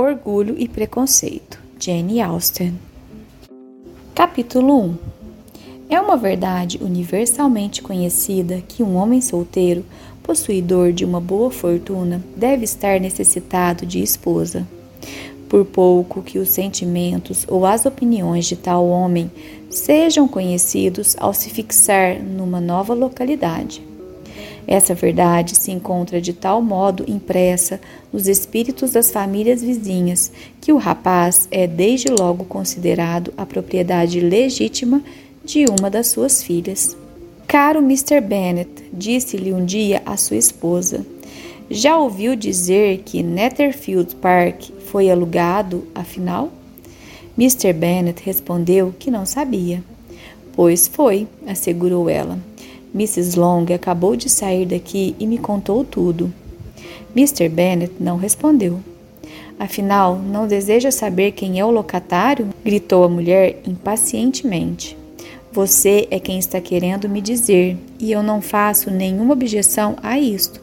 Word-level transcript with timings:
Orgulho 0.00 0.54
e 0.56 0.68
Preconceito, 0.68 1.58
Jane 1.76 2.20
Austen. 2.22 2.78
Capítulo 4.14 4.80
1 4.80 4.96
É 5.90 6.00
uma 6.00 6.16
verdade 6.16 6.78
universalmente 6.80 7.82
conhecida 7.82 8.62
que 8.68 8.80
um 8.80 8.94
homem 8.94 9.20
solteiro, 9.20 9.84
possuidor 10.22 10.92
de 10.92 11.04
uma 11.04 11.20
boa 11.20 11.50
fortuna, 11.50 12.22
deve 12.36 12.62
estar 12.62 13.00
necessitado 13.00 13.84
de 13.84 14.00
esposa. 14.00 14.64
Por 15.48 15.64
pouco 15.64 16.22
que 16.22 16.38
os 16.38 16.50
sentimentos 16.50 17.44
ou 17.48 17.66
as 17.66 17.84
opiniões 17.84 18.46
de 18.46 18.54
tal 18.54 18.86
homem 18.86 19.28
sejam 19.68 20.28
conhecidos 20.28 21.16
ao 21.18 21.34
se 21.34 21.50
fixar 21.50 22.22
numa 22.22 22.60
nova 22.60 22.94
localidade. 22.94 23.87
Essa 24.68 24.94
verdade 24.94 25.56
se 25.56 25.70
encontra 25.70 26.20
de 26.20 26.34
tal 26.34 26.60
modo 26.60 27.02
impressa 27.08 27.80
nos 28.12 28.28
espíritos 28.28 28.90
das 28.90 29.10
famílias 29.10 29.62
vizinhas 29.62 30.30
que 30.60 30.74
o 30.74 30.76
rapaz 30.76 31.48
é 31.50 31.66
desde 31.66 32.08
logo 32.08 32.44
considerado 32.44 33.32
a 33.34 33.46
propriedade 33.46 34.20
legítima 34.20 35.02
de 35.42 35.64
uma 35.64 35.88
das 35.88 36.08
suas 36.08 36.42
filhas. 36.42 36.94
Caro 37.46 37.78
Mr. 37.78 38.20
Bennet, 38.20 38.68
disse-lhe 38.92 39.54
um 39.54 39.64
dia 39.64 40.02
a 40.04 40.18
sua 40.18 40.36
esposa, 40.36 41.06
já 41.70 41.96
ouviu 41.96 42.36
dizer 42.36 42.98
que 43.06 43.22
Netherfield 43.22 44.16
Park 44.16 44.64
foi 44.90 45.10
alugado, 45.10 45.84
afinal? 45.94 46.52
Mr. 47.38 47.72
Bennet 47.72 48.22
respondeu 48.22 48.94
que 48.98 49.10
não 49.10 49.24
sabia. 49.24 49.82
Pois 50.52 50.86
foi, 50.88 51.26
assegurou 51.46 52.10
ela. 52.10 52.38
Mrs. 52.94 53.38
Long 53.38 53.66
acabou 53.74 54.16
de 54.16 54.28
sair 54.28 54.66
daqui 54.66 55.14
e 55.18 55.26
me 55.26 55.38
contou 55.38 55.84
tudo. 55.84 56.32
Mr. 57.14 57.48
Bennet 57.48 57.92
não 58.00 58.16
respondeu. 58.16 58.80
Afinal, 59.58 60.16
não 60.16 60.46
deseja 60.46 60.90
saber 60.90 61.32
quem 61.32 61.58
é 61.58 61.64
o 61.64 61.70
locatário? 61.70 62.48
gritou 62.64 63.02
a 63.04 63.08
mulher 63.08 63.60
impacientemente. 63.66 64.96
Você 65.50 66.06
é 66.10 66.20
quem 66.20 66.38
está 66.38 66.60
querendo 66.60 67.08
me 67.08 67.20
dizer, 67.20 67.76
e 67.98 68.12
eu 68.12 68.22
não 68.22 68.40
faço 68.40 68.90
nenhuma 68.90 69.32
objeção 69.32 69.96
a 70.02 70.18
isto. 70.18 70.60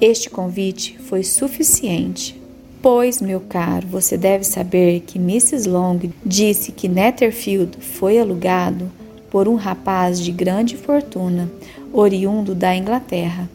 Este 0.00 0.28
convite 0.28 0.98
foi 0.98 1.22
suficiente. 1.22 2.40
Pois, 2.80 3.20
meu 3.20 3.38
caro, 3.38 3.86
você 3.86 4.16
deve 4.16 4.42
saber 4.42 5.00
que 5.06 5.16
Mrs. 5.16 5.68
Long 5.68 6.00
disse 6.26 6.72
que 6.72 6.88
Netherfield 6.88 7.78
foi 7.78 8.18
alugado 8.18 8.90
por 9.32 9.48
um 9.48 9.54
rapaz 9.54 10.20
de 10.20 10.30
grande 10.30 10.76
fortuna, 10.76 11.50
oriundo 11.90 12.54
da 12.54 12.76
Inglaterra, 12.76 13.48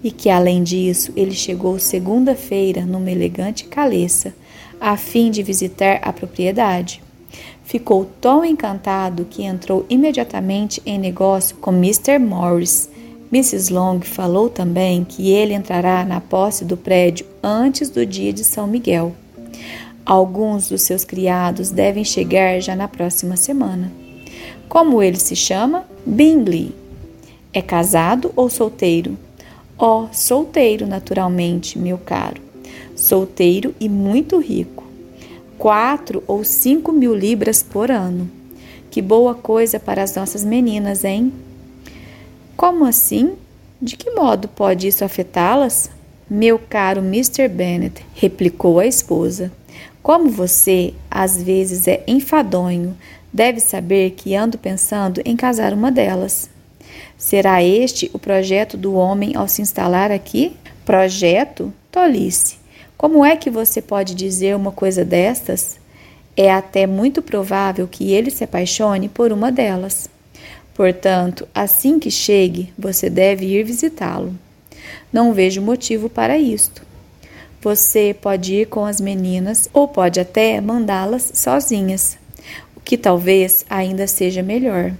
e 0.00 0.12
que, 0.12 0.30
além 0.30 0.62
disso, 0.62 1.12
ele 1.16 1.34
chegou 1.34 1.80
segunda-feira 1.80 2.86
numa 2.86 3.10
elegante 3.10 3.64
caleça, 3.64 4.32
a 4.80 4.96
fim 4.96 5.32
de 5.32 5.42
visitar 5.42 5.98
a 6.00 6.12
propriedade. 6.12 7.02
Ficou 7.64 8.08
tão 8.20 8.44
encantado 8.44 9.26
que 9.28 9.42
entrou 9.42 9.84
imediatamente 9.90 10.80
em 10.86 10.96
negócio 10.96 11.56
com 11.56 11.72
Mr. 11.72 12.20
Morris. 12.20 12.88
Mrs. 13.32 13.72
Long 13.72 13.98
falou 14.02 14.48
também 14.48 15.02
que 15.02 15.32
ele 15.32 15.54
entrará 15.54 16.04
na 16.04 16.20
posse 16.20 16.64
do 16.64 16.76
prédio 16.76 17.26
antes 17.42 17.90
do 17.90 18.06
dia 18.06 18.32
de 18.32 18.44
São 18.44 18.68
Miguel. 18.68 19.12
Alguns 20.04 20.68
dos 20.68 20.82
seus 20.82 21.04
criados 21.04 21.72
devem 21.72 22.04
chegar 22.04 22.60
já 22.60 22.76
na 22.76 22.86
próxima 22.86 23.36
semana. 23.36 24.05
Como 24.68 25.02
ele 25.02 25.18
se 25.18 25.36
chama? 25.36 25.84
Bingley. 26.04 26.74
É 27.52 27.62
casado 27.62 28.32
ou 28.36 28.50
solteiro? 28.50 29.16
Oh, 29.78 30.06
solteiro, 30.12 30.86
naturalmente, 30.86 31.78
meu 31.78 31.98
caro. 31.98 32.40
Solteiro 32.94 33.74
e 33.78 33.88
muito 33.88 34.38
rico. 34.38 34.84
Quatro 35.58 36.22
ou 36.26 36.44
cinco 36.44 36.92
mil 36.92 37.14
libras 37.14 37.62
por 37.62 37.90
ano. 37.90 38.30
Que 38.90 39.02
boa 39.02 39.34
coisa 39.34 39.78
para 39.78 40.02
as 40.02 40.14
nossas 40.14 40.44
meninas, 40.44 41.04
hein? 41.04 41.32
Como 42.56 42.84
assim? 42.84 43.34
De 43.80 43.96
que 43.96 44.10
modo 44.10 44.48
pode 44.48 44.88
isso 44.88 45.04
afetá-las? 45.04 45.90
Meu 46.28 46.58
caro 46.58 47.00
Mr. 47.00 47.46
Bennet, 47.48 48.04
replicou 48.14 48.78
a 48.78 48.86
esposa. 48.86 49.52
Como 50.02 50.30
você 50.30 50.94
às 51.10 51.42
vezes 51.42 51.86
é 51.86 52.02
enfadonho, 52.06 52.96
deve 53.36 53.60
saber 53.60 54.12
que 54.12 54.34
ando 54.34 54.56
pensando 54.56 55.20
em 55.22 55.36
casar 55.36 55.74
uma 55.74 55.92
delas. 55.92 56.48
Será 57.18 57.62
este 57.62 58.10
o 58.14 58.18
projeto 58.18 58.78
do 58.78 58.94
homem 58.94 59.36
ao 59.36 59.46
se 59.46 59.60
instalar 59.60 60.10
aqui? 60.10 60.56
Projeto? 60.86 61.70
Tolice. 61.92 62.56
Como 62.96 63.22
é 63.22 63.36
que 63.36 63.50
você 63.50 63.82
pode 63.82 64.14
dizer 64.14 64.56
uma 64.56 64.72
coisa 64.72 65.04
destas? 65.04 65.78
É 66.34 66.50
até 66.50 66.86
muito 66.86 67.20
provável 67.20 67.86
que 67.86 68.10
ele 68.10 68.30
se 68.30 68.42
apaixone 68.42 69.06
por 69.06 69.30
uma 69.30 69.52
delas. 69.52 70.08
Portanto, 70.72 71.46
assim 71.54 71.98
que 71.98 72.10
chegue, 72.10 72.72
você 72.78 73.10
deve 73.10 73.44
ir 73.44 73.64
visitá-lo. 73.64 74.34
Não 75.12 75.34
vejo 75.34 75.60
motivo 75.60 76.08
para 76.08 76.38
isto. 76.38 76.80
Você 77.60 78.16
pode 78.18 78.54
ir 78.54 78.68
com 78.68 78.86
as 78.86 78.98
meninas 78.98 79.68
ou 79.74 79.86
pode 79.86 80.20
até 80.20 80.58
mandá-las 80.58 81.32
sozinhas 81.34 82.16
que 82.86 82.96
talvez 82.96 83.66
ainda 83.68 84.06
seja 84.06 84.44
melhor, 84.44 84.94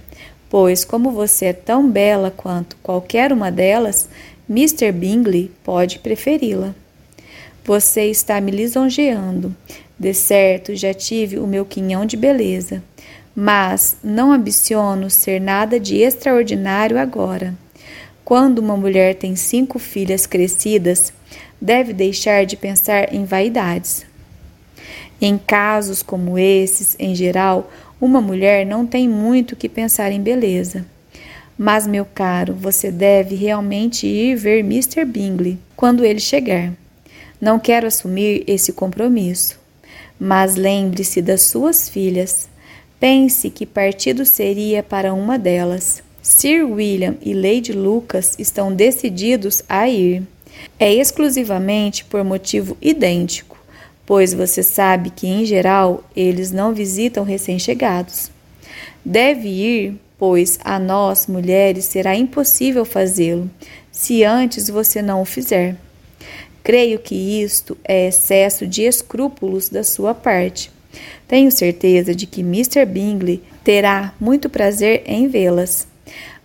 pois, 0.49 0.83
como 0.83 1.09
você 1.09 1.45
é 1.45 1.53
tão 1.53 1.89
bela 1.89 2.29
quanto 2.29 2.75
qualquer 2.83 3.31
uma 3.31 3.49
delas, 3.49 4.09
Mr. 4.49 4.91
Bingley 4.91 5.49
pode 5.63 5.99
preferi-la. 5.99 6.75
Você 7.63 8.03
está 8.03 8.41
me 8.41 8.51
lisonjeando. 8.51 9.55
De 9.97 10.13
certo, 10.13 10.75
já 10.75 10.93
tive 10.93 11.39
o 11.39 11.47
meu 11.47 11.63
quinhão 11.63 12.05
de 12.05 12.17
beleza, 12.17 12.83
mas 13.33 13.95
não 14.03 14.33
ambiciono 14.33 15.09
ser 15.09 15.39
nada 15.39 15.79
de 15.79 15.95
extraordinário 15.95 16.99
agora. 16.99 17.55
Quando 18.25 18.59
uma 18.59 18.75
mulher 18.75 19.15
tem 19.15 19.33
cinco 19.37 19.79
filhas 19.79 20.25
crescidas, 20.25 21.13
deve 21.59 21.93
deixar 21.93 22.45
de 22.45 22.57
pensar 22.57 23.13
em 23.13 23.23
vaidades. 23.23 24.05
Em 25.19 25.37
casos 25.37 26.03
como 26.03 26.37
esses, 26.37 26.95
em 26.99 27.15
geral, 27.15 27.71
uma 27.99 28.21
mulher 28.21 28.65
não 28.65 28.85
tem 28.85 29.09
muito 29.09 29.55
que 29.55 29.67
pensar 29.67 30.11
em 30.11 30.21
beleza. 30.21 30.85
Mas, 31.57 31.87
meu 31.87 32.05
caro, 32.05 32.53
você 32.53 32.91
deve 32.91 33.33
realmente 33.33 34.05
ir 34.05 34.35
ver 34.35 34.59
Mr. 34.59 35.03
Bingley 35.05 35.57
quando 35.75 36.05
ele 36.05 36.19
chegar. 36.19 36.71
Não 37.41 37.57
quero 37.57 37.87
assumir 37.87 38.43
esse 38.45 38.71
compromisso. 38.71 39.59
Mas 40.19 40.55
lembre-se 40.55 41.19
das 41.19 41.41
suas 41.41 41.89
filhas. 41.89 42.47
Pense 42.99 43.49
que 43.49 43.65
partido 43.65 44.23
seria 44.23 44.83
para 44.83 45.13
uma 45.13 45.39
delas. 45.39 46.03
Sir 46.21 46.63
William 46.63 47.15
e 47.23 47.33
Lady 47.33 47.73
Lucas 47.73 48.35
estão 48.37 48.71
decididos 48.71 49.63
a 49.67 49.89
ir. 49.89 50.21
É 50.79 50.93
exclusivamente 50.93 52.05
por 52.05 52.23
motivo 52.23 52.77
idêntico 52.79 53.56
pois 54.07 54.33
você 54.33 54.63
sabe 54.63 55.09
que, 55.09 55.27
em 55.27 55.45
geral, 55.45 56.01
eles 56.15 56.49
não 56.49 56.73
visitam 56.73 57.25
recém-chegados. 57.25 58.31
Deve 59.03 59.49
ir, 59.49 59.95
pois 60.17 60.57
a 60.63 60.79
nós, 60.79 61.27
mulheres, 61.27 61.83
será 61.85 62.15
impossível 62.15 62.85
fazê-lo, 62.85 63.51
se 63.91 64.23
antes 64.23 64.69
você 64.69 65.01
não 65.01 65.21
o 65.21 65.25
fizer. 65.25 65.75
Creio 66.63 66.99
que 66.99 67.15
isto 67.43 67.77
é 67.83 68.07
excesso 68.07 68.65
de 68.65 68.83
escrúpulos 68.83 69.67
da 69.67 69.83
sua 69.83 70.15
parte. 70.15 70.71
Tenho 71.27 71.51
certeza 71.51 72.15
de 72.15 72.25
que 72.25 72.39
Mr. 72.39 72.85
Bingley 72.85 73.43
terá 73.61 74.13
muito 74.19 74.49
prazer 74.49 75.03
em 75.05 75.27
vê-las. 75.27 75.85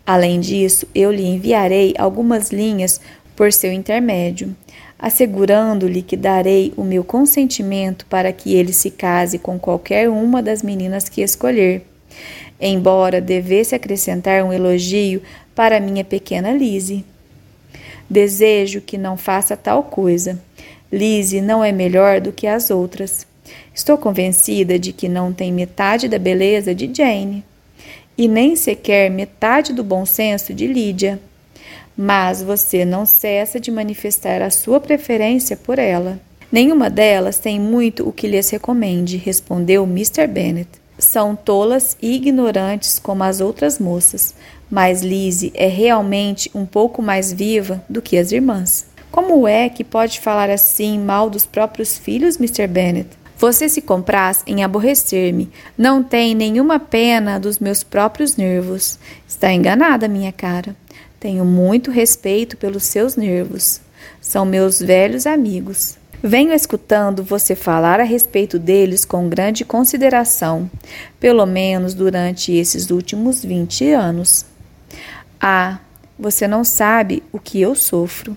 Além 0.05 0.41
disso, 0.41 0.84
eu 0.93 1.12
lhe 1.12 1.25
enviarei 1.25 1.95
algumas 1.97 2.51
linhas 2.51 3.01
por 3.37 3.53
seu 3.53 3.72
intermédio 3.72 4.54
assegurando-lhe 5.03 6.01
que 6.01 6.16
darei 6.16 6.72
o 6.77 6.84
meu 6.84 7.03
consentimento 7.03 8.07
para 8.07 8.33
que 8.33 8.54
ele 8.54 8.72
se 8.72 8.89
case 8.89 9.37
com 9.37 9.59
qualquer 9.59 10.09
uma 10.09 10.41
das 10.41 10.63
meninas 10.63 11.09
que 11.09 11.22
escolher. 11.22 11.83
Embora 12.60 13.21
devesse 13.21 13.75
acrescentar 13.75 14.45
um 14.45 14.53
elogio 14.53 15.21
para 15.57 15.81
minha 15.81 16.04
pequena 16.04 16.53
Lise. 16.53 17.04
Desejo 18.09 18.81
que 18.81 18.97
não 18.97 19.16
faça 19.16 19.57
tal 19.57 19.83
coisa. 19.83 20.41
Lise 20.93 21.41
não 21.41 21.65
é 21.65 21.72
melhor 21.72 22.21
do 22.21 22.31
que 22.31 22.47
as 22.47 22.71
outras. 22.71 23.27
Estou 23.75 23.98
convencida 23.98 24.78
de 24.78 24.93
que 24.93 25.09
não 25.09 25.33
tem 25.33 25.53
metade 25.53 26.07
da 26.07 26.19
beleza 26.19 26.72
de 26.72 26.89
Jane 26.95 27.45
e 28.16 28.28
nem 28.28 28.55
sequer 28.55 29.10
metade 29.10 29.72
do 29.72 29.83
bom 29.83 30.07
senso 30.07 30.55
de 30.55 30.69
Lídia 30.69 31.19
mas 31.97 32.42
você 32.42 32.84
não 32.84 33.04
cessa 33.04 33.60
de 33.60 33.71
manifestar 33.71 34.42
a 34.42 34.50
sua 34.50 34.80
preferência 34.80 35.56
por 35.56 35.78
ela. 35.78 36.21
Nenhuma 36.50 36.91
delas 36.91 37.39
tem 37.39 37.59
muito 37.59 38.06
o 38.06 38.12
que 38.12 38.27
lhes 38.27 38.50
recomende, 38.50 39.16
respondeu 39.16 39.84
Mr. 39.84 40.27
Bennet. 40.27 40.68
São 40.98 41.34
tolas 41.34 41.97
e 42.00 42.15
ignorantes 42.15 42.98
como 42.98 43.24
as 43.24 43.41
outras 43.41 43.78
moças, 43.78 44.34
mas 44.71 45.03
Lizzie 45.03 45.53
é 45.54 45.66
realmente 45.66 46.50
um 46.54 46.66
pouco 46.66 47.03
mais 47.03 47.33
viva 47.33 47.83
do 47.89 48.03
que 48.03 48.18
as 48.18 48.33
irmãs. 48.33 48.86
Como 49.10 49.47
é 49.47 49.68
que 49.68 49.84
pode 49.84 50.21
falar 50.21 50.48
assim 50.50 50.98
mal 50.98 51.28
dos 51.28 51.45
próprios 51.45 51.98
filhos, 51.98 52.36
Mr. 52.36 52.66
Bennet? 52.66 53.09
Você 53.36 53.68
se 53.68 53.83
compraz 53.83 54.42
em 54.47 54.62
aborrecer-me. 54.62 55.50
Não 55.77 56.03
tem 56.03 56.34
nenhuma 56.34 56.78
pena 56.78 57.41
dos 57.41 57.59
meus 57.59 57.83
próprios 57.83 58.36
nervos. 58.36 58.98
Está 59.27 59.53
enganada, 59.53 60.06
minha 60.06 60.30
cara. 60.30 60.77
Tenho 61.22 61.45
muito 61.45 61.92
respeito 61.92 62.57
pelos 62.57 62.83
seus 62.83 63.15
nervos. 63.15 63.80
São 64.21 64.45
meus 64.45 64.80
velhos 64.80 65.24
amigos. 65.24 65.97
Venho 66.21 66.53
escutando 66.53 67.22
você 67.22 67.54
falar 67.54 68.01
a 68.01 68.03
respeito 68.03 68.59
deles 68.59 69.04
com 69.04 69.28
grande 69.28 69.65
consideração, 69.65 70.69
pelo 71.21 71.47
menos 71.47 71.95
durante 71.95 72.51
esses 72.53 72.91
últimos 72.91 73.45
vinte 73.45 73.89
anos. 73.92 74.45
Ah, 75.41 75.78
você 76.19 76.48
não 76.48 76.65
sabe 76.65 77.22
o 77.30 77.39
que 77.39 77.60
eu 77.60 77.77
sofro. 77.77 78.36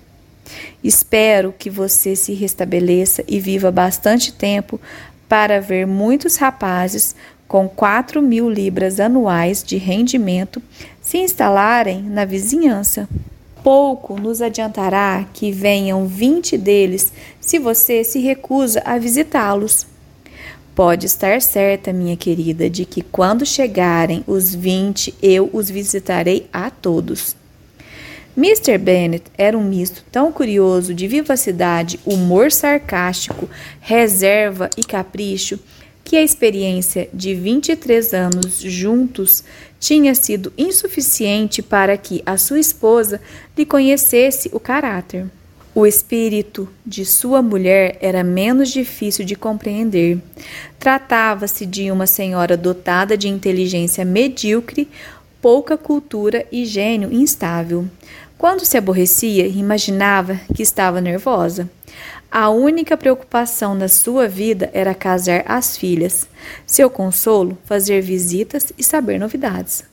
Espero 0.83 1.55
que 1.57 1.71
você 1.71 2.15
se 2.15 2.35
restabeleça 2.35 3.23
e 3.27 3.39
viva 3.39 3.71
bastante 3.71 4.31
tempo 4.31 4.79
para 5.27 5.59
ver 5.59 5.87
muitos 5.87 6.35
rapazes 6.35 7.15
com 7.47 7.67
quatro 7.69 8.21
mil 8.21 8.49
libras 8.49 8.99
anuais 8.99 9.63
de 9.63 9.77
rendimento 9.77 10.61
se 11.01 11.17
instalarem 11.17 12.01
na 12.01 12.25
vizinhança. 12.25 13.07
Pouco 13.63 14.19
nos 14.19 14.41
adiantará 14.41 15.25
que 15.33 15.51
venham 15.51 16.05
vinte 16.05 16.57
deles 16.57 17.11
se 17.39 17.57
você 17.57 18.03
se 18.03 18.19
recusa 18.19 18.81
a 18.85 18.97
visitá-los. 18.97 19.87
Pode 20.75 21.05
estar 21.05 21.41
certa, 21.41 21.93
minha 21.93 22.17
querida, 22.17 22.69
de 22.69 22.83
que 22.85 23.01
quando 23.01 23.45
chegarem 23.45 24.23
os 24.27 24.53
vinte, 24.53 25.15
eu 25.21 25.49
os 25.53 25.69
visitarei 25.69 26.47
a 26.51 26.69
todos. 26.69 27.35
Mr. 28.37 28.77
Bennet 28.77 29.23
era 29.37 29.57
um 29.57 29.63
misto 29.63 30.03
tão 30.11 30.29
curioso 30.29 30.93
de 30.93 31.07
vivacidade, 31.07 31.97
humor 32.05 32.51
sarcástico, 32.51 33.49
reserva 33.79 34.69
e 34.75 34.83
capricho 34.83 35.57
que 36.05 36.15
a 36.15 36.21
experiência 36.21 37.09
de 37.11 37.33
23 37.33 38.13
anos 38.13 38.61
juntos 38.61 39.43
tinha 39.79 40.13
sido 40.13 40.53
insuficiente 40.55 41.63
para 41.63 41.97
que 41.97 42.21
a 42.25 42.37
sua 42.37 42.59
esposa 42.59 43.19
lhe 43.57 43.65
conhecesse 43.65 44.49
o 44.53 44.59
caráter. 44.59 45.25
O 45.73 45.85
espírito 45.85 46.69
de 46.85 47.03
sua 47.03 47.41
mulher 47.41 47.97
era 47.99 48.23
menos 48.23 48.69
difícil 48.69 49.25
de 49.25 49.35
compreender. 49.35 50.19
Tratava-se 50.79 51.65
de 51.65 51.91
uma 51.91 52.07
senhora 52.07 52.55
dotada 52.55 53.17
de 53.17 53.27
inteligência 53.27 54.05
medíocre, 54.05 54.87
pouca 55.41 55.75
cultura 55.75 56.45
e 56.51 56.65
gênio 56.65 57.11
instável. 57.11 57.85
Quando 58.37 58.63
se 58.63 58.77
aborrecia, 58.77 59.47
imaginava 59.47 60.39
que 60.53 60.61
estava 60.61 61.01
nervosa. 61.01 61.69
A 62.37 62.49
única 62.49 62.97
preocupação 62.97 63.77
da 63.77 63.87
sua 63.87 64.27
vida 64.27 64.69
era 64.73 64.93
casar 64.93 65.45
as 65.47 65.77
filhas. 65.77 66.27
Seu 66.67 66.89
consolo, 66.89 67.57
fazer 67.63 68.01
visitas 68.01 68.73
e 68.77 68.83
saber 68.83 69.17
novidades. 69.17 69.85